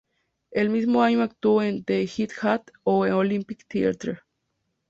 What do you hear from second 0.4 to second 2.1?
El mismo año actuó en "The